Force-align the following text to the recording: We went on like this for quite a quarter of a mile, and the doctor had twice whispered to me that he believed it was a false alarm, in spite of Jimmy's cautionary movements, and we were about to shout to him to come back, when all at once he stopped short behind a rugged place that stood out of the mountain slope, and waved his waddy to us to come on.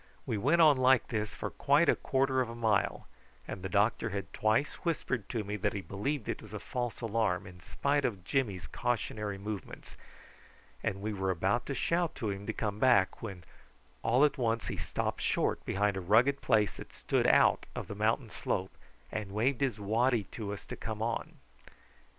We 0.25 0.35
went 0.35 0.61
on 0.61 0.77
like 0.77 1.09
this 1.09 1.35
for 1.35 1.51
quite 1.51 1.87
a 1.87 1.95
quarter 1.95 2.41
of 2.41 2.49
a 2.49 2.55
mile, 2.55 3.07
and 3.47 3.61
the 3.61 3.69
doctor 3.69 4.09
had 4.09 4.33
twice 4.33 4.73
whispered 4.83 5.29
to 5.29 5.43
me 5.43 5.57
that 5.57 5.73
he 5.73 5.81
believed 5.81 6.27
it 6.27 6.41
was 6.41 6.53
a 6.53 6.59
false 6.59 7.01
alarm, 7.01 7.45
in 7.45 7.59
spite 7.61 8.03
of 8.03 8.23
Jimmy's 8.23 8.65
cautionary 8.65 9.37
movements, 9.37 9.95
and 10.81 11.01
we 11.03 11.13
were 11.13 11.29
about 11.29 11.67
to 11.67 11.75
shout 11.75 12.15
to 12.15 12.31
him 12.31 12.47
to 12.47 12.51
come 12.53 12.79
back, 12.79 13.21
when 13.21 13.43
all 14.01 14.25
at 14.25 14.39
once 14.39 14.69
he 14.69 14.75
stopped 14.75 15.21
short 15.21 15.63
behind 15.65 15.95
a 15.95 16.01
rugged 16.01 16.41
place 16.41 16.71
that 16.77 16.91
stood 16.91 17.27
out 17.27 17.67
of 17.75 17.87
the 17.87 17.93
mountain 17.93 18.31
slope, 18.31 18.75
and 19.11 19.31
waved 19.31 19.61
his 19.61 19.79
waddy 19.79 20.23
to 20.31 20.51
us 20.51 20.65
to 20.65 20.75
come 20.75 21.03
on. 21.03 21.37